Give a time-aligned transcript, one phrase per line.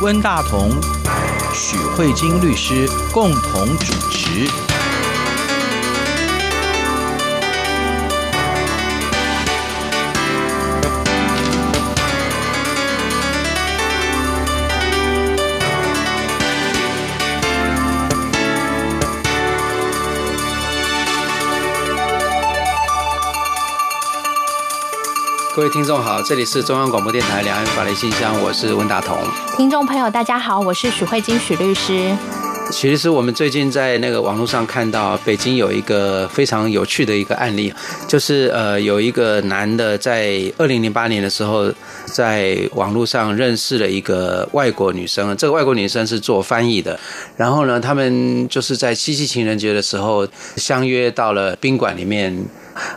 [0.00, 0.70] 温大同、
[1.52, 4.69] 许慧晶律师共同主持。
[25.60, 29.18] 各位听众好，这里是中央广播电台两岸法律信箱，我是温大同。
[29.58, 32.16] 听众朋友大家好，我是许慧晶许律师。
[32.70, 37.70] 其实我们最近在那个网络上看到，北京有一个非常有趣的一个案例，
[38.08, 41.70] 就是呃有一个男的在二零零八年的时候，
[42.06, 46.98] 在网络上认识了一个外国女生，这个外国女生是做翻译的，
[47.36, 52.34] 然后呢，他们就是在七夕情人节的时候相约到了宾馆里面。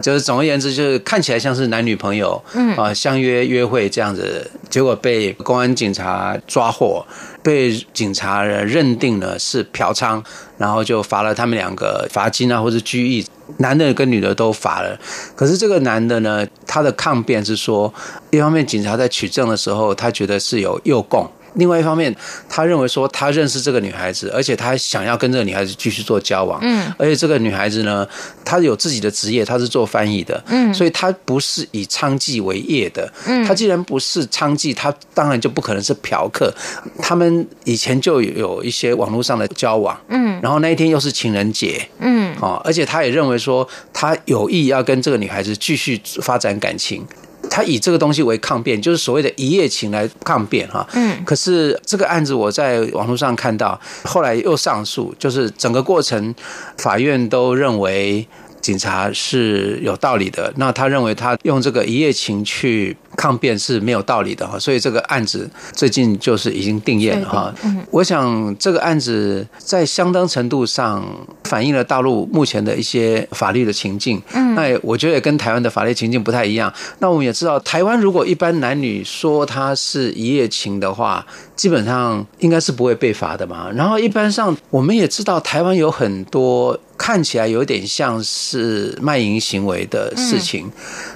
[0.01, 7.05] 就是总而言之，就是看起来像是男女朋友，嗯啊相约约会这样子，结果被公安警察抓获，
[7.41, 10.23] 被警察认定了是嫖娼，
[10.57, 13.25] 然后就罚了他们两个罚金啊，或者拘役，
[13.57, 14.97] 男的跟女的都罚了。
[15.35, 17.93] 可是这个男的呢，他的抗辩是说，
[18.31, 21.29] 一方面警察在取证的时候，他觉得是有诱供。
[21.55, 22.15] 另外一方面，
[22.49, 26.59] 他认为说他认识这个女孩子，而且他想要跟这个女孩子继续做交往。
[26.61, 28.07] 嗯，而且这个女孩子呢，
[28.43, 30.43] 她有自己的职业，她是做翻译的。
[30.47, 33.11] 嗯，所以她不是以娼妓为业的。
[33.25, 36.53] 嗯，她既然不是娼妓，她当然就不可能是嫖客。
[36.99, 39.99] 他们以前就有一些网络上的交往。
[40.07, 41.87] 嗯，然后那一天又是情人节。
[41.99, 47.05] 嗯，哦，而且他也认为说他有意要跟这个女孩子继续发展感情。
[47.53, 50.87] 他以这个东西为抗辩，就是所谓的一夜情来抗辩哈。
[50.95, 51.23] 嗯。
[51.23, 56.33] 可是这个案子我在网络上看到，后来又上诉，就是整个过程，
[56.79, 58.27] 法院都认为
[58.63, 60.51] 警察是有道理的。
[60.55, 62.97] 那他认为他用这个一夜情去。
[63.15, 67.53] 抗辩是没有道理的哈，所以这个案子最近就是已经定谳了哈。
[67.91, 71.05] 我想这个案子在相当程度上
[71.43, 74.19] 反映了大陆目前的一些法律的情境。
[74.33, 76.73] 嗯，那我觉得也跟台湾的法律情境不太一样。
[76.97, 81.23] 那我们也知道，台湾如果一般男女说他是一夜情的话，
[81.55, 83.69] 基本上应该是不会被罚的嘛。
[83.75, 90.71] 然后一般上我们也知道，台湾有很多看起来有点像是卖淫行为的事情，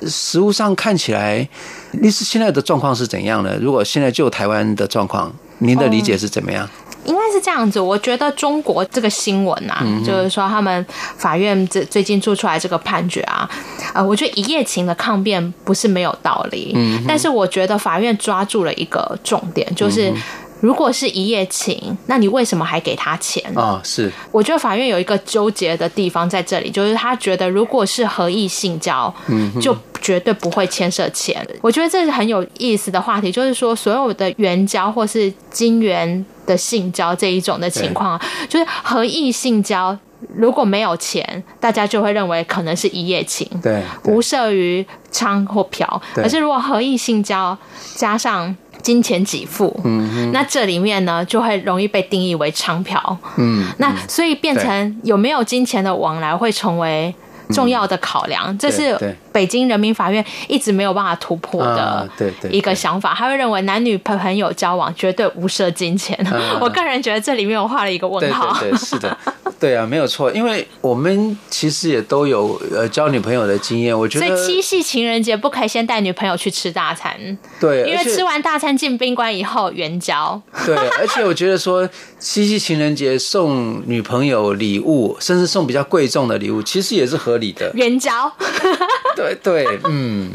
[0.07, 1.47] 实务上看起来。
[1.93, 3.57] 律师现在的状况是怎样呢？
[3.61, 6.69] 如果现在就台湾的状况，您的理解是怎么样？
[7.05, 7.79] 嗯，应该是这样子。
[7.79, 10.85] 我觉得中国这个新闻啊，嗯、就是说他们
[11.17, 13.49] 法院这最近做出来这个判决啊，
[13.93, 16.73] 呃，我觉得一夜情的抗辩不是没有道理。
[16.75, 20.13] 嗯，但是我觉得法院抓住了一个重点，就是。
[20.59, 23.61] 如果是一夜情，那你为什么还给他钱啊？
[23.61, 31.45] 哦，是，我觉得法院有一个纠结的地方在这里，就是他觉得如果是合意性交，嗯，就绝对不会牵涉钱。
[31.61, 38.19] 我觉得这是很有意思的话题，就是说所有的援交或是金援的性交这一种的情况，
[38.49, 39.97] 就是合意性交
[40.35, 46.01] 如果没有钱，大家就会认为可能是一夜情，对，无涉于娼或嫖。
[46.15, 47.55] 可是如果合意性交
[47.95, 48.55] 加上
[48.87, 57.13] 金钱给付，嗯，那这里面呢就会容易被定义为娼嫖，嗯，那所以变成有没有金钱的往来会成为
[57.49, 58.97] 重要的考量，这是
[59.37, 62.09] 北京人民法院一直没有办法突破的
[62.49, 66.17] 一个想法，他会认为男女朋友交往绝对无涉金钱。
[66.59, 68.57] 我个人觉得这里面我画了一个问号。
[68.59, 69.15] 对对对，是的。
[69.59, 73.97] 对啊，没有错，因为我们其实也都有呃交女朋友的经验。
[73.97, 77.15] 我觉得，所以七夕情人节不可以先带女朋友去吃大餐，
[77.59, 80.39] 对，因为吃完大餐进宾馆以后援交。
[80.65, 81.87] 对，而且我觉得说
[82.19, 88.31] 七夕情人节送女朋友礼物，甚至送比较贵重的礼物，其实也是合理的援交。
[89.17, 90.31] 对对，嗯，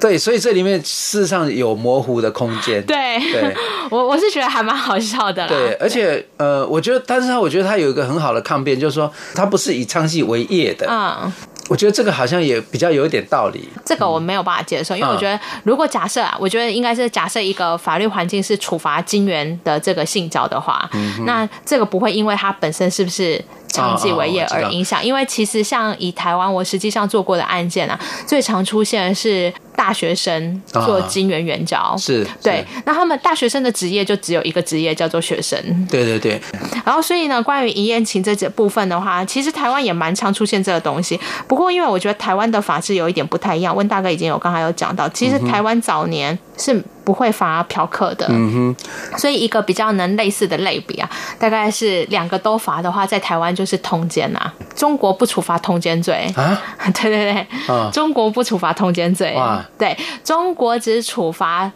[0.00, 2.84] 对，所以这里面事实上有模糊的空间。
[2.84, 3.54] 对，对，
[3.90, 5.48] 我我是觉得还蛮好笑的啦。
[5.48, 8.42] 对，而且呃，我觉得，但是他我觉得他有一个很好的。
[8.48, 10.86] 抗辩就是说，他不是以唱戏为业的。
[10.88, 11.30] 嗯，
[11.68, 13.68] 我觉得这个好像也比较有一点道理。
[13.84, 20.88] 这个我没有办法接受，因为我觉得，如果假设啊，我觉得应该是假设一个法律环境是处罚金元的这个性交的话，
[21.26, 23.44] 那这个不会因为他本身是不是。
[23.68, 32.64] 娼妓为业而影响，因为其实像以台湾，我实际上做过的案件啊，最常出现的是大学生做金援援交，是对。
[32.84, 35.58] 那他们大学生的职业就只有一个职业，叫做学生。
[35.90, 36.40] 对对对。
[36.84, 41.18] 然后，所以呢，关于一夜情这这部分的话，其实台湾也蛮常出现这个东西。
[41.46, 46.82] 不过，因为我觉得台湾的法制有一点不太一样，温大哥已经有刚才有讲到，其实台湾早年是。
[47.08, 51.08] 不会罚嫖客的，嗯哼，所以一个比较能类似的类比啊，
[51.38, 54.52] 大概是两个都罚的话，在台湾就是通奸啊。
[54.76, 56.30] 中国不处罚通奸罪。
[56.36, 56.60] 啊？
[56.92, 57.46] 对对对，
[57.90, 59.34] 中国不处罚通奸罪，
[59.78, 61.72] 对，中国只处罚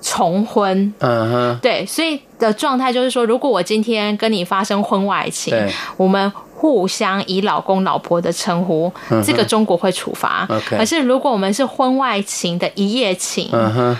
[0.00, 0.94] 重婚。
[1.00, 5.52] 嗯哼，对，所以的状态就是说，如果我今天跟你发生婚外情，
[5.96, 10.46] 我们互相以老公老婆的称呼，嗯、这个中国会处罚。
[10.68, 13.96] 可是如果我们是婚外情的一夜情，嗯哼。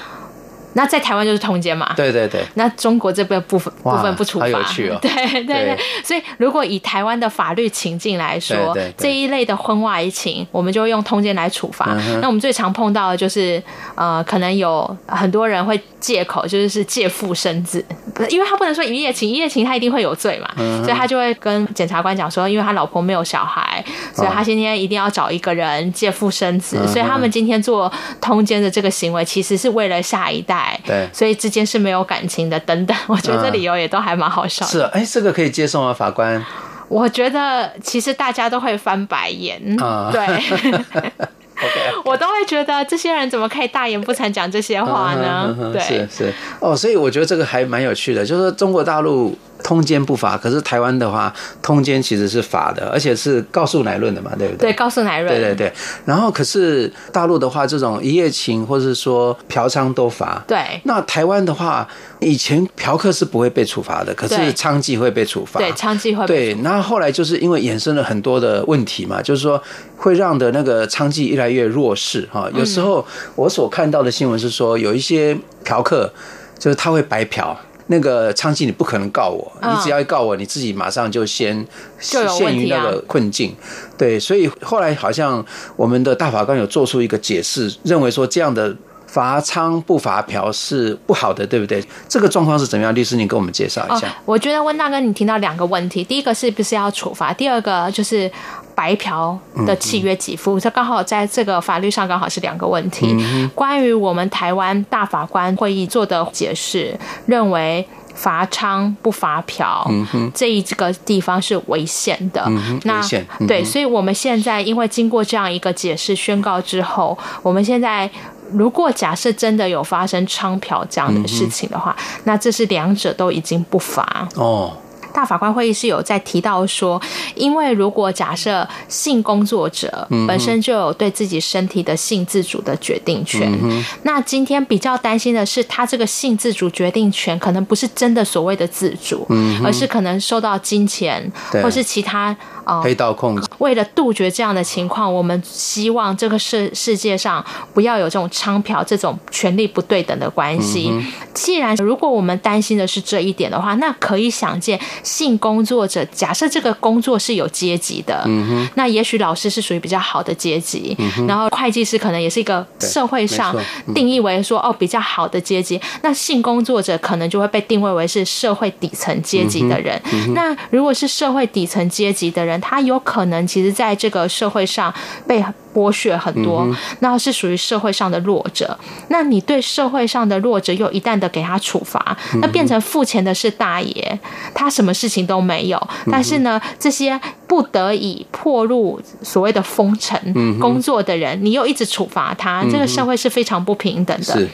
[0.76, 1.90] 那在台湾就是通奸嘛？
[1.96, 2.44] 对对对。
[2.52, 4.44] 那中国这边部分部分不处罚。
[4.44, 4.98] 好有趣哦。
[5.00, 5.78] 对对对，对。
[6.04, 11.96] 所以如果以台湾的法律情境来说，对对对，这一类的婚外情，我们就会用通奸来处罚。
[11.98, 12.20] 嗯。
[12.20, 13.62] 那我们最常碰到的就是，
[13.94, 17.82] 呃，可能有很多人会借口就是是借腹生子，
[18.28, 20.84] 因为他不能说一夜情，一夜情他一定会有罪嘛，嗯。
[20.84, 23.82] 所以他就会跟检察官讲说，因为他老婆没有小孩，
[24.12, 26.76] 所以他今天一定要找一个人借腹生子。
[26.78, 26.86] 嗯。
[26.86, 27.90] 所以他们今天做
[28.20, 30.65] 通奸的这个行为，其实是为了下一代。
[30.84, 34.70] 对，所以之间是没有感情的，等等， 我觉得这理由也都还蛮好笑的。
[34.72, 35.92] 是，哎，这个可以接受吗？
[35.92, 36.44] 法官？
[36.88, 40.26] 我觉得其实大家都会翻白眼，嗯、 对。
[41.58, 42.02] Okay, okay.
[42.04, 45.56] 我都会觉得这些人怎么可以大言不惭讲这些话呢？
[45.58, 49.34] 嗯、对，是是哦，所以我觉得这个还蛮有趣的，就是中国大陆
[49.66, 54.70] 通奸不罚，可是台湾的话，通奸其实是罚的，而且是告诉乃论的嘛，对不对？
[54.70, 55.28] 对，告诉乃论。
[55.28, 55.72] 对对对。
[56.04, 60.40] 然后可是大陆的话，这种一夜情或者是说嫖娼都罚。
[60.46, 60.80] 对。
[60.84, 61.84] 那台湾的话，
[62.20, 65.58] 以前嫖客是不会被处罚的，可是娼妓会被处罚。
[65.58, 66.24] 对，娼妓会。
[66.28, 69.60] 对，那后来就是因为衍生了很多的问题嘛，就是说
[69.96, 72.48] 会让的那个娼妓越来越弱势哈。
[72.54, 73.04] 有时候
[73.34, 76.12] 我所看到的新闻是说，有一些嫖客
[76.56, 77.58] 就是他会白嫖。
[77.88, 81.66] 那个娼妓，你不可能告我，你只要一告我，你自己马上就先
[82.00, 83.54] 陷于那个困境。
[83.96, 85.44] 对，所以后来好像
[85.76, 88.74] 我们的大法官有做出一个解释，认为说这样的
[89.06, 91.84] 罚娼不罚嫖是不好的，对不对？
[92.08, 92.94] 这个状况是怎么样？
[92.94, 94.14] 律师，你给我们介绍一下。
[94.24, 97.32] 我觉得温大哥，你听到两个问题，第一个是不是要处罚？
[97.32, 98.30] 第二个就是。
[98.76, 99.36] 白嫖
[99.66, 103.16] 的契约给付，这刚好在这个法律上刚好是两个问题。
[103.54, 106.94] 关于我们台湾大法官会议做的解释，
[107.24, 107.84] 认为
[108.14, 109.90] 罚娼不罚嫖，
[110.34, 112.46] 这一这个地方是违宪的。
[112.84, 113.02] 那
[113.48, 118.08] 对，所以我们现在因为经过这样一个解释宣告之后，我们现在
[118.52, 124.76] 如果假设真的有发生娼嫖这样的事情的话，那这是两者都已经不罚哦。
[125.16, 127.00] 大法官会议是有在提到说，
[127.34, 141.32] 因为如果假设性工作者本身就有对自己身体的性自主的决定权，嗯、那今天比较担心的是，他这个性自主决定权可能不是真的所谓的自主，嗯、而是可能受到金钱
[141.62, 142.36] 或是其他。
[142.82, 143.46] 黑道控制。
[143.58, 150.88] 为了杜绝这样的情况，我们希望这个世世界上不要有这种娼嫖这种权力不对等的关系。
[150.90, 163.56] 嗯、既然如果我们担心的是这一点的话，那可以想见，性工作者假设这个工作是有阶级的，嗯、那也许老师是属于比较好的阶级，嗯、然后会计师可能也是一个社会上
[163.94, 170.00] 定义为说、嗯、哦比较好的阶级，那性工作者可能就会被定位为是社会底层阶级的人。
[170.12, 174.92] 嗯、那如果是社会底层阶级的人，他有可能其实在这个社会上
[175.26, 175.44] 被
[175.74, 176.66] 剥削很多，
[177.00, 178.78] 那是属于社会上的弱者。
[179.08, 184.18] 那你对社会上的弱者又一旦的给他处罚，那变成付钱的是大爷，
[184.54, 185.88] 他什么事情都没有。
[186.10, 194.48] 但是呢，这些不得已破入所谓的风尘工作的人，你又一直处罚他，这个社会是非常不平等的。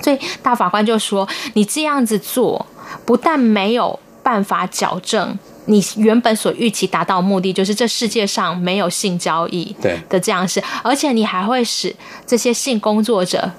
[0.00, 2.66] 所以大法官就说，你这样子做，
[3.04, 5.38] 不但没有办法矫正。
[5.66, 9.74] 你原本所预期达到的目的，就是这世界上没有性交易
[10.08, 11.94] 的这样事，而且你还会使
[12.26, 13.50] 这些性工作者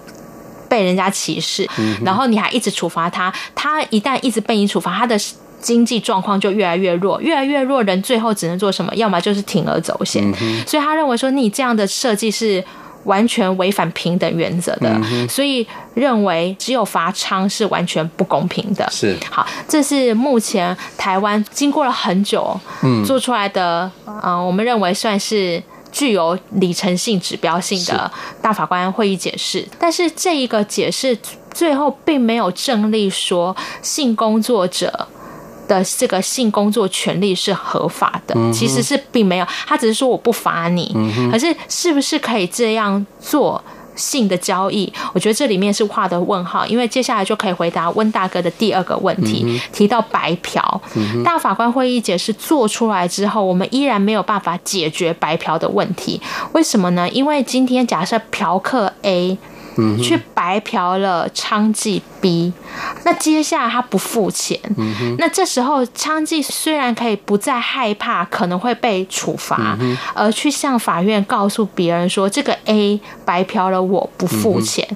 [0.68, 1.68] 被人家歧视，
[2.04, 5.18] 然后你还一直处罚他，他一旦一直被你处罚，他的
[5.62, 8.94] 经济状况就越来越弱，越来越弱，人最后只能做什么？
[8.96, 10.24] 要么就是铤而走险。
[10.68, 12.64] 所以他认为说，你这样的设计是。
[13.04, 18.88] 完全违反平等原则的，嗯，所以认为只有罚娼是完全不公平的。
[18.92, 29.68] 是，好，这是目前台湾经过了很久，嗯，做出来的，嗯、呃，我们认为算是具有里程性、指标性的大法官会议解释。
[29.78, 31.18] 但是这一个解释
[31.54, 35.08] 最后并没有正例说性工作者。
[35.74, 40.96] 的这个性工作权利是合法的，其实是并没有，他只是说我不罚你，
[41.32, 43.62] 可是是不是可以这样做
[43.96, 44.92] 性的交易？
[45.14, 50.82] 我觉得这里面是画的问号，因为接下来就可以回答温大哥的第二个问题，提到白嫖，
[51.24, 56.20] 大法官会议解释做出来之后，我们依然没有办法解决白嫖的问题，
[56.54, 57.08] 为什么呢？
[57.10, 59.38] 因为今天假设嫖客 A
[60.02, 62.54] 去白嫖了娼妓 B，
[63.04, 74.88] 那接下来他不付钱，嗯、那这时候娼妓虽然可以不再害怕可能会被处罚，嗯、而去向法院告诉别人说这个 A 白嫖了我不付钱，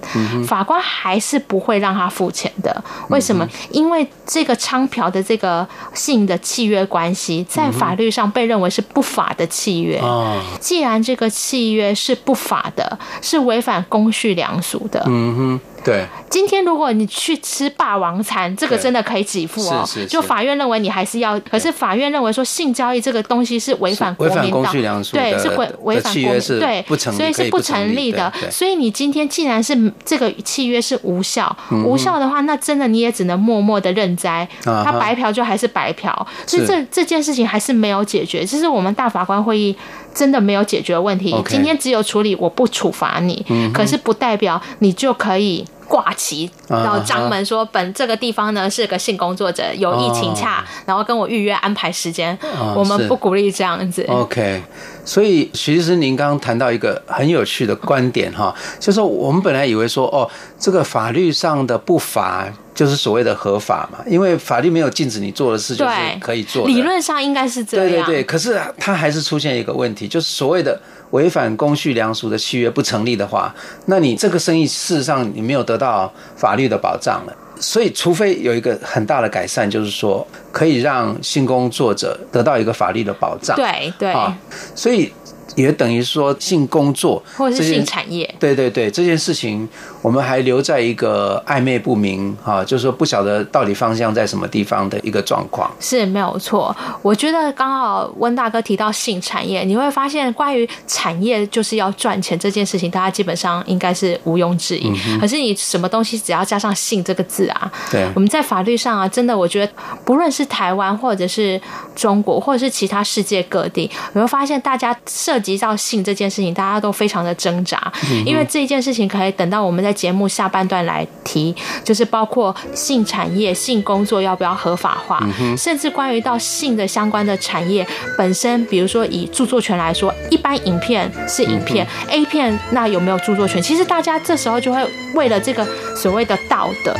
[0.47, 2.81] 法官还是不会让他付钱的。
[3.09, 3.43] 为什么？
[3.43, 9.99] 嗯、因为这个娼嫖的这个性的契约关系，在法律上被认为是不法的契约。
[10.01, 15.03] 嗯、既然这个契约是不法的，是违反公序良俗的。
[15.07, 15.59] 嗯哼。
[15.87, 19.85] 对，今天如果你去吃霸王餐，这个真的可以给付哦。
[19.85, 28.29] 是是是，就法院认为你还是要，可是法院认为说性交易这个东西是违反国民党，对，是违违反公序，对，所以是不成立的。
[28.51, 34.45] 所以你今天既然是这个契约是无效，无效的话，那真的你也只能默默的认栽。
[34.65, 38.43] 他白嫖就还是白嫖，所以这这件事情还是没有解决。
[38.43, 39.73] 这是我们大法官会议
[40.13, 41.33] 真的没有解决问题。
[41.47, 45.65] 今天只有处理我不处罚你，可是不代表你就可以。
[45.87, 52.37] 挂旗，然后张门说：“本这个地方呢是个性工作者，有意请洽，然后跟我预约安排时间。
[52.75, 54.61] 我们不鼓励这样子。” OK，
[55.05, 60.29] 所以徐律师，您刚刚谈到一个很有趣的观点哈，就是说我们本来以为说哦，
[60.59, 67.87] 这个法律上的不法就是所谓的合法嘛，因为法律没有禁止你做的事就是可以做的，理论上应该是这样。
[67.87, 70.79] 对对对，可是它还是出现一个问题，就是所谓的。
[71.11, 73.53] 违反公序良俗的契约不成立的话，
[73.85, 77.35] 那你这个生意事实上你没有得到法律的保障了。
[77.59, 80.25] 所以，除非有一个很大的改善，就是说
[80.57, 83.55] 可以让性工作者得到一个法律的保障。
[83.55, 84.11] 对对。
[84.11, 84.35] 啊，
[84.73, 85.11] 所以。
[85.55, 89.67] 也等于说性工作或者是性产业，对对对，这件事情
[90.03, 95.71] 我们还留在一个暧昧不明哈，就是说不晓得到底方向在什么地方的一个状况。
[95.79, 104.93] 是没有错，我觉得刚好温大哥提到性产业，你会发现关于产业就是要赚钱这件事情，大家基本上应该是毋庸置疑。
[105.07, 109.73] 嗯、可是你什么东西只要加上性这个字啊，对，我们在法律上啊，真的我觉得
[110.05, 111.61] 不论是台湾或者是
[111.95, 114.87] 中国或者是其他世界各地，你会发现大家。
[115.05, 117.91] 涉及到性这件事情，大家都非常的挣扎，
[118.25, 125.21] 因为这件事情可以等到我们在节目下半段来提，就是包括性产业、性工作要不要合法化，
[125.57, 127.85] 甚至关于到性的相关的产业
[128.17, 133.61] 本身，比如说以著作权来说，一般影片是影片，A 片那有没有著作权？
[133.61, 134.85] 其实大家这时候就会
[135.15, 136.95] 为了这个所谓的道德，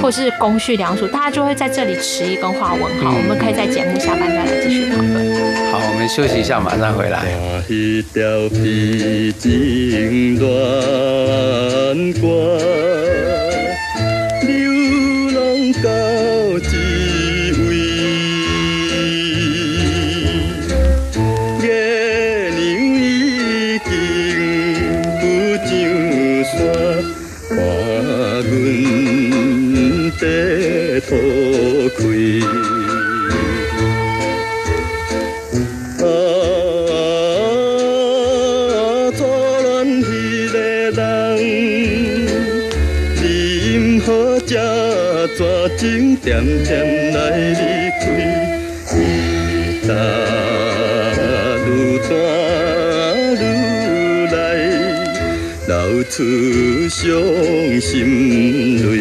[0.00, 3.14] 或是公序良俗，大家就会在这里迟疑跟画问号。
[3.14, 5.12] 我们可以在节目下半段来继续讨论。
[5.70, 7.24] 好，我们休息一下，马上回来。
[7.68, 10.50] 一条披荆断
[12.20, 13.11] 关。
[46.24, 48.04] 点点来离开，
[48.92, 48.96] 一
[51.64, 52.10] 路转
[53.34, 53.42] 愈
[54.30, 54.36] 来，
[55.66, 55.72] 流
[56.04, 56.14] 出
[56.88, 57.00] 伤
[57.80, 57.90] 心
[58.86, 58.92] 泪。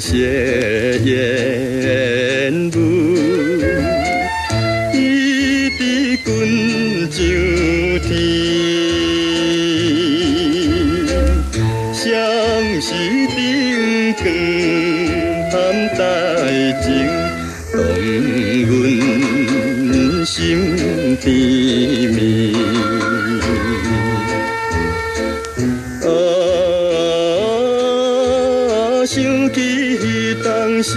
[0.00, 0.16] 白色
[1.04, 1.10] 烟
[2.74, 2.78] 雾，
[4.94, 6.30] 一直滚
[7.12, 7.20] 上
[8.00, 8.08] 天，
[11.92, 12.00] 相
[12.80, 12.88] 思
[13.36, 13.38] 定
[14.16, 14.24] 光
[15.50, 15.52] 含
[15.98, 16.00] 带
[16.80, 16.88] 情，
[17.70, 17.78] 动
[18.64, 18.72] 阮
[20.24, 20.34] 心
[21.20, 21.28] 甜
[22.14, 22.18] 蜜。
[30.82, 30.96] 是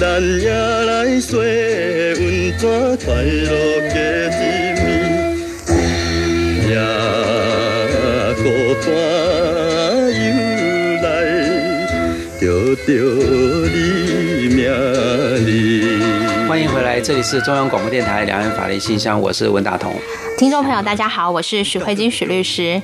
[0.00, 3.48] 咱也来说温泉快乐
[3.88, 3.96] 的
[4.32, 4.40] 一
[4.80, 5.68] 面，
[6.68, 6.72] 也
[8.36, 8.42] 孤
[8.84, 8.88] 单
[10.08, 10.16] 又
[11.02, 11.06] 来
[12.40, 12.88] 丢丢
[13.66, 13.76] 你
[14.54, 14.58] 名
[15.44, 15.48] 字。
[16.48, 19.94] 欢迎回来，这里是中央广播电台两岸法律信箱，我是文大同。
[20.38, 22.80] 听众朋友，大家好，我是许慧金许律师。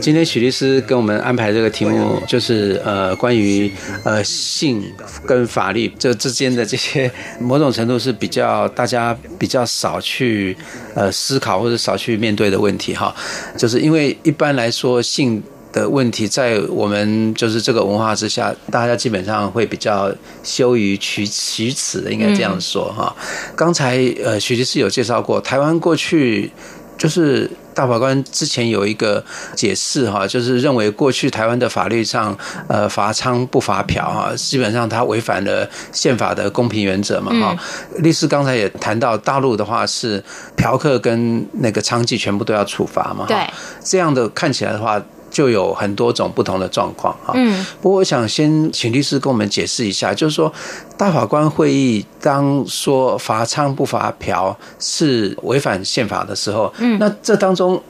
[0.00, 3.70] 今天许律师跟我们安排这个题目，就是呃，关于
[4.02, 4.82] 呃性
[5.26, 10.56] 跟法律这之间的这些某种程度是比较大家比较少去
[10.94, 13.14] 呃思考或者少去面对的问题哈。
[13.58, 20.10] 就是因为一般来说性的问题，在我们就是这个文化之下，大家基本上会比较
[20.42, 23.14] 羞于取启齿的，应该这样说哈。
[23.54, 26.50] 刚才呃许律师有介绍过，台湾过去。
[26.96, 29.22] 就是大法官之前有一个
[29.54, 32.36] 解释哈，就是认为过去台湾的法律上，
[32.68, 37.56] 呃，罚娼不罚嫖哈，基本上它违反了宪法的公平原则嘛哈。
[37.98, 40.22] 律师刚才也谈到，大陆的话是
[40.56, 43.26] 嫖客跟那个娼妓全部都要处罚嘛哈。
[43.26, 43.46] 对，
[43.82, 45.02] 这样的看起来的话。
[45.34, 47.32] 就有很多种不同的状况哈。
[47.34, 50.50] 嗯，不过我想先请律师跟我们解释一下，就是说
[50.96, 57.82] 大法官会议当说罚娼不罚嫖是违反宪法的时候，嗯，那这当中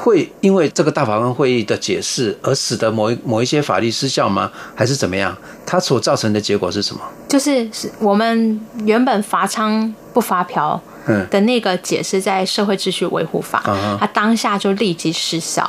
[0.00, 4.48] 会因为这个大法官会议的解释而使得某一某一些法律失效吗？
[4.76, 5.36] 还是怎么样？
[5.66, 7.02] 它所造成的结果是什么？
[7.28, 7.68] 就是
[7.98, 10.80] 我们原本罚娼不罚嫖。
[11.30, 13.62] 的那个解释在社会秩序维护法，
[13.98, 15.68] 它当下就立即失效，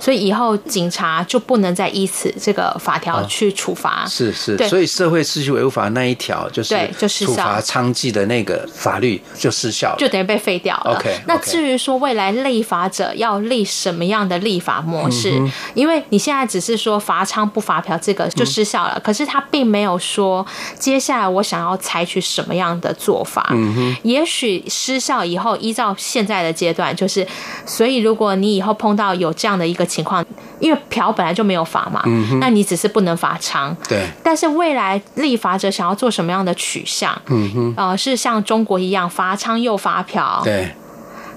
[0.00, 4.06] 所以以后警察就不能再依此这个法条去处罚。
[4.06, 10.96] 是是，所以社会秩序维护法那一条就是对就处罚娼妓的那个法律就失效了，就等于被废掉了。
[10.96, 15.32] OK，那至于说未来立法者要立什么样的立法模式，
[15.74, 20.46] 因为你现在只是说罚娼不罚嫖这个就失效了，可是他并没有说
[20.78, 23.48] 接下来我想要采取什么样的做法。
[23.50, 24.59] 嗯哼，也许。
[24.68, 27.26] 失效以后，依照现在的阶段，就是，
[27.64, 30.24] 所以如果你以后碰到有这样的一个情况，
[30.58, 34.06] 因为嫖本来就没有罚嘛，嗯，那你只是不能罚娼，对。
[34.22, 37.10] 但是未来立法者想要做什么样的取向？
[37.26, 40.74] 嗯哼，呃，是像中国一样罚娼又罚嫖，对，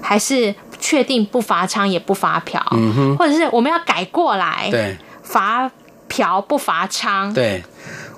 [0.00, 2.64] 还是确定不罚娼也不罚嫖？
[2.72, 5.70] 嗯哼，或者是我们要改过来，对，罚
[6.08, 7.62] 嫖不罚娼，对。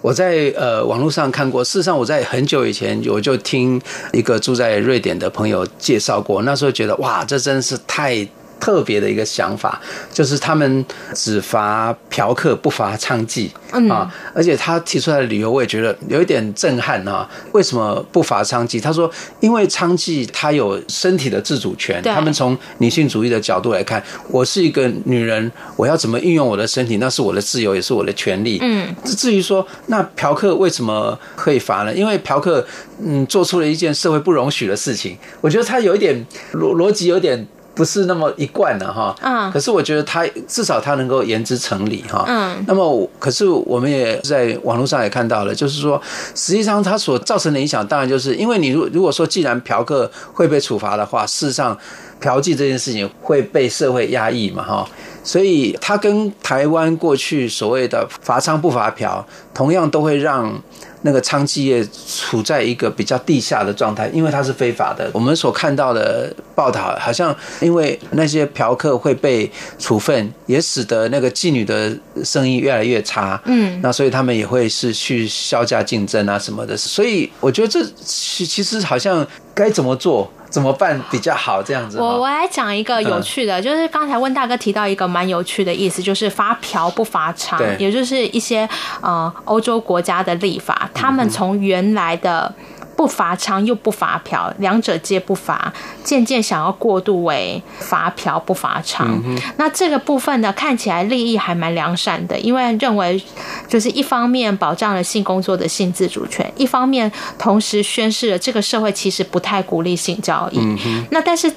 [0.07, 3.83] 我在呃网络上看过，事实上我在很久以前我就听
[4.13, 8.25] 一个住在瑞典的朋友介绍过，那时候觉得哇，这真是太。
[8.59, 9.81] 特别的一个想法，
[10.13, 10.85] 就是他们
[11.15, 13.49] 只罚嫖客不罚娼妓
[13.91, 17.29] 啊，而且他提出来的理由我也觉得有一点震撼啊。
[17.53, 18.81] 为什么不罚娼妓？
[18.81, 19.11] 他说，
[19.41, 28.59] 因为娼妓她有身体的自主权，他们从女性主义的角度来看，我是一个女人，我要怎么运用我的身体，那是我的自由，也是我的权利。
[28.63, 31.95] 嗯，至于说那嫖客为什么可以罚呢？
[31.95, 32.67] 因为嫖客
[33.05, 37.47] 嗯做出了一件社会不容许的事情，我觉得他有一点逻逻辑有点。
[37.77, 46.01] 不是那么一贯的哈，嗯，可是我觉得他至少他能够言之成理哈，嗯，那么可是我们也在网络上也看到了，就是说
[46.35, 51.77] 实际上他所造成的影响，当然就是因为你如如果说既然嫖客会被处罚的话，事实上
[52.19, 54.89] 嫖妓这件事情会被社会压抑嘛哈，
[55.27, 60.59] 所以它跟台湾过去所谓的罚娼不罚嫖，同样都会让。
[61.03, 61.87] 那个娼妓业
[62.19, 65.09] 处在一个比较地下的状态，因为它是非法的。
[65.13, 73.41] 我们所看到的报道，好像因为那些嫖客会被处分，也使得那个妓女的生意越来越差。
[73.45, 76.77] 嗯，那所以他们也会是去削价竞争啊什么的。
[76.77, 79.25] 所以我觉得这其其实好像
[79.57, 80.31] 该怎么做？
[80.49, 81.61] 怎么办比较好？
[81.63, 88.69] 这样子，我我来讲一个有趣的，就是刚才温大哥提到一个蛮有趣的意思，就是罚嫖不罚娼，也就是一些
[89.01, 92.55] 呃欧洲国家的立法，他们从原来的。
[92.97, 95.71] 不罚娼又不罚嫖，两者皆不罚，
[96.03, 99.05] 渐渐想要过渡为罚嫖不罚娼。
[99.05, 99.39] 嗯。
[99.59, 103.23] 那这个部分呢，看起来利益还蛮良善的，因为认为
[103.69, 110.59] 就是一方面保障了性工作的性自主权，一方面同时宣示了这个社会其实不太鼓励性交易。
[110.59, 111.07] 嗯。
[111.11, 111.53] 那但是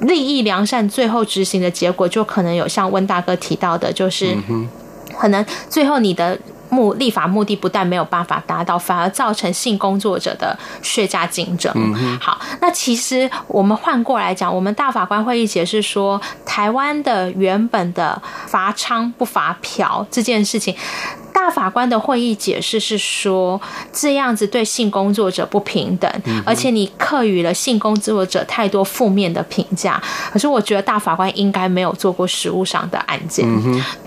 [0.00, 4.34] 利益良善，最后执行的结果就可能有像温大哥提到的，就是
[5.18, 6.38] 可能最后你的。
[6.70, 11.72] 目立法目的不但没有办法达到，反而造成性工作者的血价竞争。
[11.74, 12.18] 嗯。
[12.20, 20.74] 好，那其实我们换过来讲，我们大法官会议解释说，台湾的原本的罚娼不罚嫖这件事情。
[21.38, 23.60] 大法官的会议解释是说，
[23.92, 26.10] 这样子对性工作者不平等，
[26.44, 30.02] 而且你课予了性工作者太多负面的评价。
[30.32, 33.46] 可是我觉得大法官应该没有做过实务上的案件。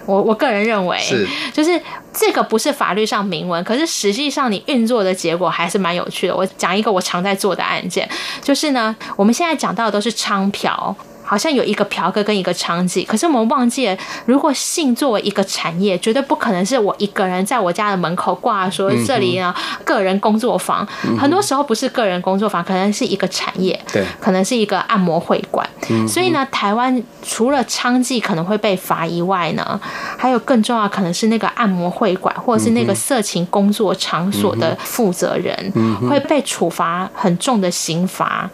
[0.05, 6.35] 我我个人认为，是就是这个不是法律上明文，可是实际上你运作的结果还是蛮有趣的。
[6.35, 8.07] 我讲一个我常在做的案件，
[8.43, 10.93] 就是呢，我们现在讲到的都是娼嫖。
[11.31, 20.85] 好像有一个嫖客跟一个娼妓，可是我们忘记了，如果性作为一个产业，绝对不可能是我一个人在我家的门口挂说这里呢个人工作坊，
[21.17, 25.65] 很多时候不是个人工作坊，可能是一个产业，对，可能是一个按摩会馆。
[26.05, 29.79] 所以呢，台湾除了娼妓可能会被罚以外呢，
[30.17, 35.71] 还有更重要可能是那个按摩会馆或者是那个色情工作场所的负责人
[36.09, 38.49] 会被处罚很重的刑罚，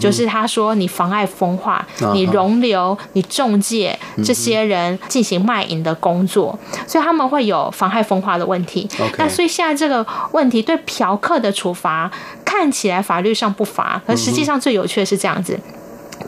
[0.00, 8.88] 就是他说你妨碍风化，你容留、你中介这些人进行卖淫的工作，所以他们会有妨害风化的问题。
[9.18, 12.10] 那所以现在这个问题对嫖客的处罚
[12.44, 15.58] 看起来法律上不罚，可实际上最有趣的是这样子。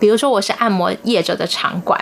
[0.00, 1.98] 比如说，我是按摩业者的场馆，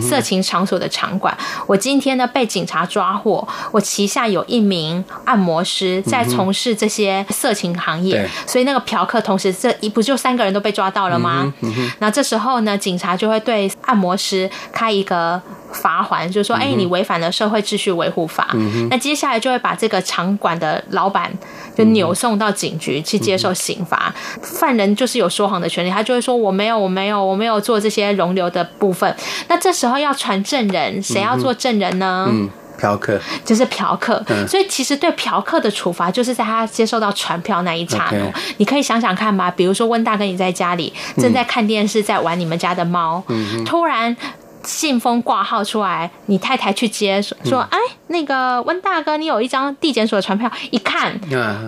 [0.00, 1.36] 色情场所的场馆。
[1.66, 11.52] 我今天呢被警察抓获，我旗下有一名按摩师在从事这些色情行业，所以那个嫖客同时这一不就三个人都被抓到了吗？
[11.98, 15.40] 那这时候呢，警察就会对按摩师开一个
[15.72, 18.48] 罚还，就是说，哎，你违反了社会秩序维护法。
[18.90, 21.32] 那接下来就会把这个场馆的老板
[21.76, 24.14] 就扭送到警局去接受刑罚。
[24.42, 29.14] 犯人就是有说谎的权利，他就会说我没有，我没有，我没有做这些容留的部分。
[29.48, 32.26] 那这时候要传证人，谁要做证人呢？
[32.28, 34.24] 嗯，嫖客就是嫖客。
[34.46, 38.32] 所以其实对嫖客的处罚，就是在他接受到传票那一刹那。
[38.56, 43.22] 你可以想想看吧，比如说温大哥，你在家里正在看电视，在玩你们家的猫，
[43.64, 44.16] 突然。
[44.64, 51.18] 信封挂号出来，你太太去接说，说哎，那个温大哥，你有一张地检所的传票，一看，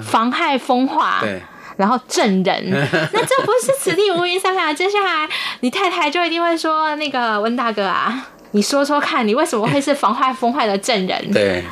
[0.01, 1.43] 妨害风化，对，
[1.77, 2.71] 然后证人，
[3.13, 4.73] 那这不是此地无银三百？
[4.73, 5.29] 接下来
[5.61, 11.33] 你太太就一定会说，那个温大哥啊，你说说看，你为什么会是防坏风坏的证人？
[11.33, 11.65] 对。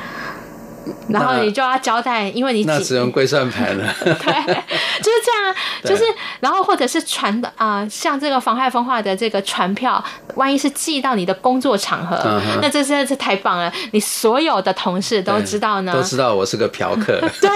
[1.07, 3.93] 然后你就要交代，因为你那只用跪算盘了。
[4.03, 6.03] 对，就是这样， 就是
[6.39, 10.03] 然后或者是传的啊，像这个妨害风化的这个传票，
[10.35, 17.19] 万一是寄到你的工作场合，那这真的是太棒了，你所有的同事都知道呢，都知道我是个嫖客。
[17.39, 17.49] 对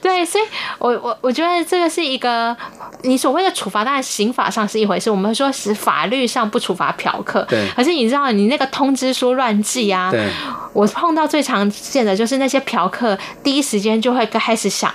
[0.00, 0.44] 对，所以
[0.78, 2.56] 我我我觉得这个是一个
[3.02, 7.42] 你所谓的处罚，当然刑法上是一回事，我们说是法律上不处罚嫖客。
[7.48, 10.28] 对，可是你知道你那个通知书乱寄啊，对，
[10.74, 12.60] 我碰到最常见的就是那些。
[12.64, 14.92] 嫖客第一时间就会开始想，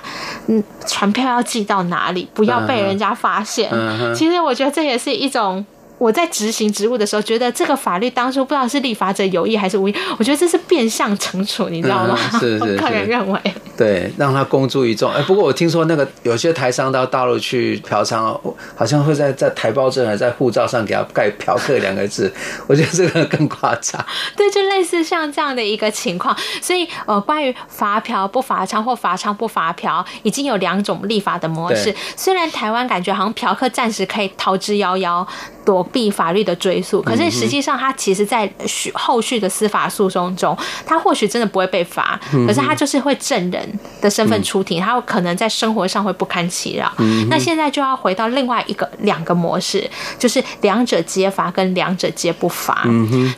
[0.47, 3.71] 嗯，船票要寄到哪里，不要被人家发现。
[3.71, 4.13] Uh.
[4.13, 5.63] 其实我觉得这也是一种。
[5.99, 12.17] 我在执行职务的时候，觉得这个法律当初不知道是立法者有意还是无意，我觉得这是变相惩处，你知道吗？
[12.33, 13.39] 嗯、是是 是，我个人认为，
[13.77, 15.11] 对，让他公诸于众。
[15.11, 18.39] 哎，不过我听说那个有些台商到大陆去嫖娼，
[18.75, 22.33] 好像会在在台胞证还在护照上给他盖“嫖客”两个字，
[22.67, 24.03] 我觉得这个更夸张。
[24.37, 26.35] 对，就类似像这样的一个情况。
[26.61, 31.91] 所以呃，关于罚嫖不罚娼或罚娼不罚嫖，已经有两种立法的模式。
[31.91, 35.27] 对虽然台湾感觉好像嫖客暂时可以逃之夭夭。
[35.69, 38.51] 躲避法律的追诉，可是实际上他其实，在
[38.95, 46.91] 后续的司法诉讼中，他或许真的不会被罚，可是他就是会证人的身份出庭，他可能在生活上会不堪其扰。
[47.29, 52.83] 那现在就要回到另外一个两个模式，就是两者皆罚跟两者皆不罚。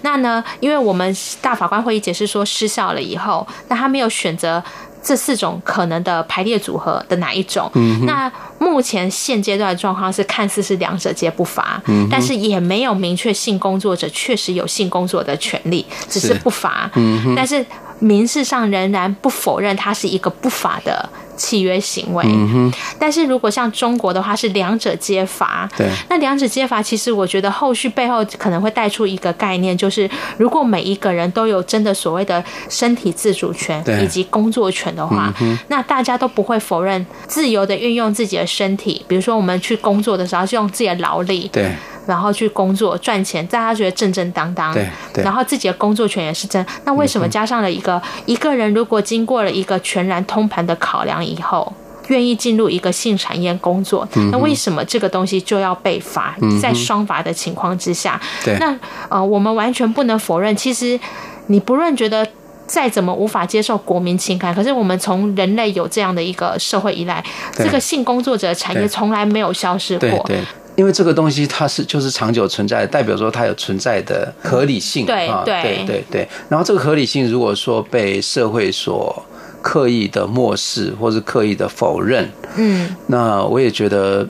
[0.01, 4.63] 那呢，因为我们大法官会议解释说失效了以后，那他没有选择。
[5.03, 7.69] 这四种可能的排列组合的哪一种？
[7.73, 16.89] 嗯、那目前现阶段的状况是看似是两者皆不罚，嗯、但是也没有明确性工作者确实有性工作的权利，只是不罚。
[16.95, 17.65] 嗯、但是
[17.99, 21.09] 民事上仍然不否认它是一个不法的。
[21.41, 22.73] 契约行为，嗯、哼。
[22.99, 41.71] 但是如果像中国的话是两者皆罚，对，那两者皆罚，其实我觉得后续背后可能会带出一个概念，就是如果每一个人都有真的所谓的身体自主权以及工作权的话，嗯、那大家都不会否认自由的运用自己的身体，比如说我们去工作的时候是用自己的劳力，对。
[42.07, 46.65] 然后去工作赚钱，大家觉得正正当当，对，对，然后自己的工作权也是真。
[46.83, 51.71] 那为什么加上了一个、嗯、一个人，如果经过了一个全然通盘的考量以后，
[52.07, 56.35] 愿意进入一个性产业工作，那为什么这个东西就要被罚？
[56.41, 58.75] 嗯、在双罚的情况之下，对那
[59.07, 60.99] 呃，我们完全不能否认，其实
[61.47, 62.27] 你不论觉得
[62.65, 70.09] 再怎么无法接受国民情感，可是我们从人类有这样的一个社会以来，这个性工作者产业从来没有消失过。
[70.09, 70.45] 对对对
[70.77, 75.05] 因为这个东西它是就是长久存在，代表说它有存在的合理性。
[75.05, 76.29] 对对对对对。
[76.47, 79.23] 然后这个合理性如果说被社会所
[79.61, 84.27] 刻意的漠视或是刻意的否认，嗯，那我也觉得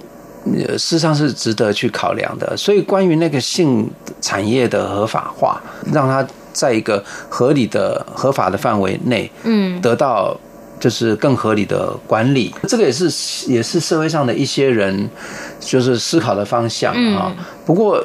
[0.73, 2.55] 事实上是值得去考量的。
[2.57, 3.89] 所以关于那个性
[4.21, 10.37] 产业的合法化，让它在一个合理的合法的范围内，嗯，得到。
[10.81, 13.05] 就是更合理的管理，这个也是
[13.47, 15.07] 也是社会上的一些人
[15.59, 17.31] 就是思考的方向啊。
[17.63, 18.03] 不过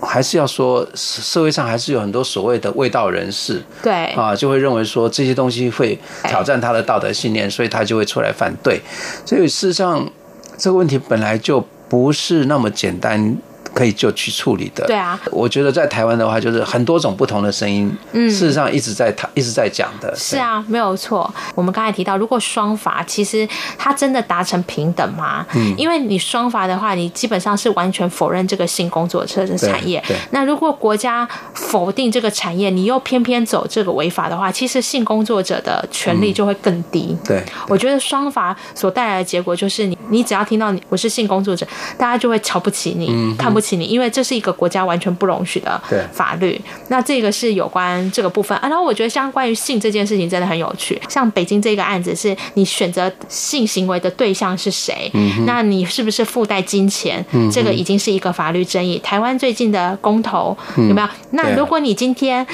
[0.00, 8.80] 还是要说，社会上还是有很多所谓的卫道人士，对啊，就会认为说这些东西会挑战他的道德信念，所以他就会出来反对。
[9.24, 10.08] 所以事实上，
[10.56, 13.36] 这个问题本来就不是那么简单。
[13.78, 14.84] 可以就去处理的。
[14.88, 20.12] 对啊，我觉得在台湾的话，就是很多种不同的声音，嗯，事实上一直在谈，一直在讲的。
[20.16, 21.32] 是啊，没有错。
[21.54, 25.46] 我们刚才提到，如果双法，其实它真的达成平等吗？
[25.54, 30.02] 嗯，因为你双法的话，你基本上是完全否认这个性工作者的产业。
[30.08, 30.16] 对。
[30.32, 37.10] 那如果国家否定这个产业，你又偏偏走这个违法的话，其实性工作者的权利就会更低。
[37.10, 37.44] 嗯、对。
[37.68, 41.64] 我觉得双法所带来的结果就是你，你你只要听到你我是性工作者，
[41.96, 43.67] 大家就会瞧不起你，嗯、看不起。
[43.76, 45.80] 因为这是一个国家完全不容许的
[46.12, 48.56] 法律，那这个是有关这个部分。
[48.58, 48.68] 啊。
[48.68, 55.10] 然后我觉得像关于性这件事情真的很有趣，像北京这个案子是你选择性行为的对象是谁，
[55.46, 58.98] 那你是不是附带金钱，这个已经是一个法律争议。
[58.98, 61.08] 台湾最近的公投有没有？
[61.30, 62.46] 那如果你今天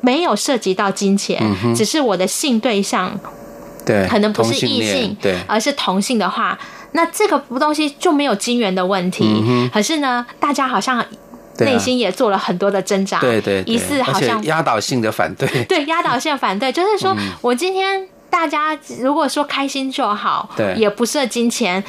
[0.00, 1.42] 没有涉及到金钱，
[1.74, 3.18] 只是我的性对象，
[3.84, 6.58] 对，可能不是异性，对，而是同性的话。
[6.92, 11.04] 那这个东西就没有金源的问题，嗯、可是呢，大家好像
[11.58, 21.82] 内心也做了很多的挣扎，对对，疑似好像压倒性的反对， 对压倒性的反对，就是说我今天大家如果说开心就好，对，也不设金钱。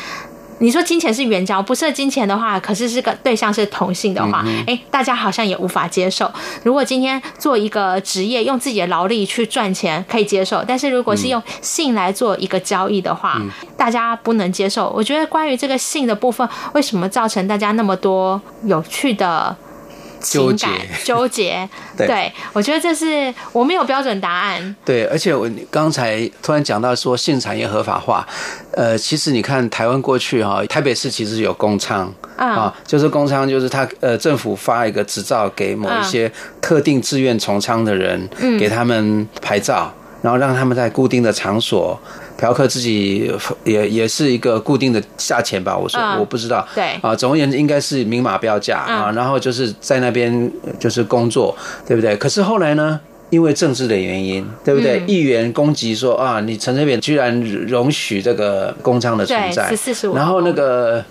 [0.60, 6.32] 你说金钱是援交，不设金钱的话，可是这个对象是同性的话，哎、嗯，大家好像也无法接受。
[6.64, 14.90] 如果今天做一个职业，用自己的劳力去赚钱，可以接受；但是如果是用性来做一个交易的话，嗯、大家不能接受。
[14.96, 19.56] 我觉得关于这个性的部分，为什么造成大家那么多有趣的？
[20.24, 20.72] 情感
[21.04, 24.76] 纠结， 对，对，我觉得这是我没有标准答案。
[24.84, 28.26] 对，而且我刚才突然讲到说性产业合法化，
[28.72, 32.08] 呃，其实你看台湾过去哈，台北市其实有公娼
[32.38, 36.32] 啊，就是公娼，就是他呃政府发一个执照给某一些
[36.62, 42.00] 特定自愿从娼的人，给他们牌照，然后让他们在固定的场所。
[42.38, 43.32] 嫖客自己
[43.64, 46.68] 也也是一个固定的价钱吧，我说我不知道。
[46.76, 52.16] 对啊，总而言之应该是明码标价啊，然后就是在那边就是工作，对不对？
[52.18, 55.04] 可是后来呢，因为政治的原因，对不对？
[55.08, 59.72] 议员攻击说啊，你陈水扁居然容许这个公娼的存在，
[60.14, 61.04] 然后那个。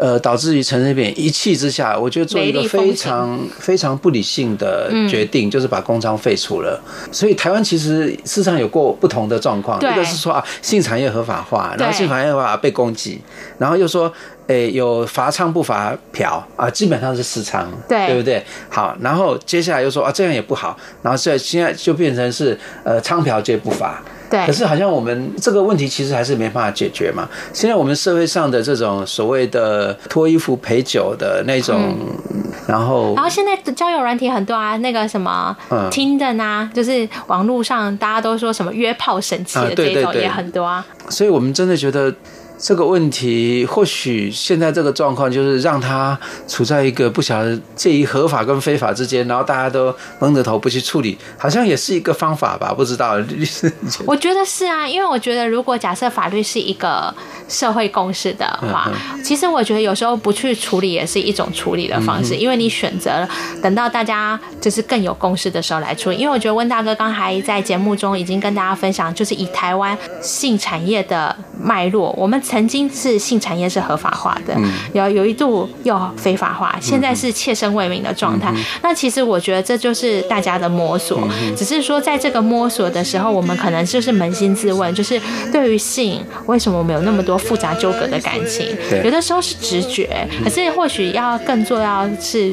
[0.00, 6.80] 呃，导致于陈水扁一气之下，我觉得做一个非常非常不理性的决定，嗯、就是把公娼废除了。
[7.12, 13.20] 所以台湾其实事实上有过不同的状况，一个是说啊，性产业合法化，然后性产业合法被攻击，
[13.58, 14.10] 然后又说，
[14.46, 18.42] 诶，有罚娼不罚嫖啊，基本上是私娼，对，对不对？
[18.70, 24.02] 好，然后接下来又说啊，这样也不好，然后现在现在就变成是呃，娼嫖皆不罚。
[24.30, 27.28] 对，可是好像我们这个问题其实还是没办法解决嘛。
[27.52, 35.56] 现在我们社会上的这种所谓的脱衣服陪酒的那种，嗯、然后然后现在交友软体很多啊，那个什么
[35.90, 40.86] Tinder 啊，就是网络上大家都说什么约炮神器的这种也很多啊。
[41.08, 42.14] 所以我们真的觉得。
[42.60, 52.74] 这个问题或许现在这个状况就是让他处在一个不晓得介于合法跟非法之间，然后大家都蒙着头不去处理，好像也是一个方法吧？
[52.74, 53.72] 不知道律师，
[54.04, 57.14] 我觉得是啊，因为我觉得如果假设法律是一个
[57.48, 58.92] 社会共识的话，
[59.24, 63.28] 其实我觉得有时候不去处理也是一种处理的方式，因为你选择了
[63.62, 66.18] 等到大家就是更有共识的时候来处理。
[66.18, 72.38] 因为我觉得温大哥刚才在节目中已经跟大家分享，就是以台湾性产业的脉络，我们。
[72.50, 74.56] 曾经是性产业是合法化的，
[74.92, 78.52] 有有一度又非法化，现在是切身为民的状态。
[78.82, 85.20] 那其实我觉得这就是大家的摸索，只是说在这个摸索的时候，我们可能就是扪心自问，就是
[85.52, 88.76] 对于性为什么我们有那么多复杂纠葛的感情？
[89.04, 92.52] 有的时候是直觉，可是或许要更重要是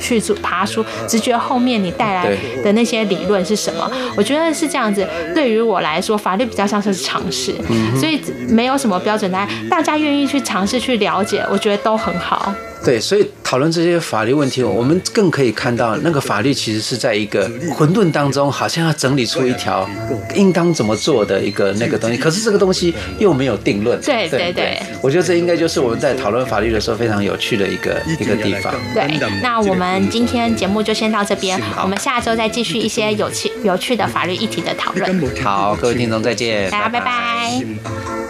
[0.00, 3.90] 去爬书直觉后面你带来的那些理论是什么？
[4.16, 5.06] 我觉得是这样子。
[5.34, 7.54] 对于我来说，法律比较像是尝试，
[7.96, 9.48] 所以没有什么标准答案。
[9.68, 12.52] 大家愿意去尝试去了解，我觉得都很好。
[12.84, 19.88] 对，所以讨论这些法律问题，我们更可以看到，那个法律其实是在一个混沌当中，好像要整理出一条
[20.34, 22.16] 应当怎么做的一个那个东西。
[22.16, 24.00] 可是这个东西又没有定论。
[24.00, 28.72] 对对对，我觉得这应该就是我们在讨论法律的时候非常有趣的一个一个地方。
[28.94, 35.20] 对，那我们今天节目就先到这边，我们下周再继续一些有趣有趣的法律议题的讨论。
[35.42, 38.27] 好，各位听众再见，大家拜拜。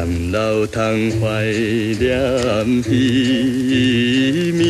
[0.00, 1.44] 念老汤怀
[1.98, 4.64] 念彼暝，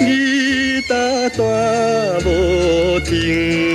[0.00, 0.94] 义大
[1.36, 1.44] 大
[2.24, 3.67] 无停。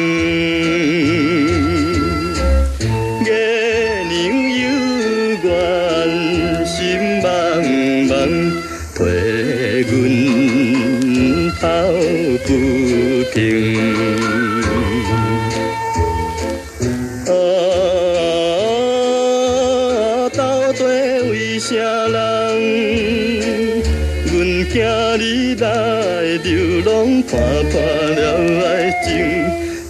[27.34, 27.42] 浪，看
[27.72, 28.22] 破了
[28.64, 29.10] 爱情，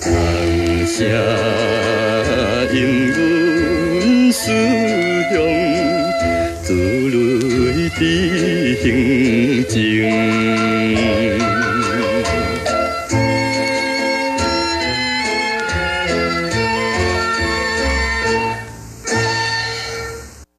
[0.01, 0.03] 通
[0.86, 1.03] 啥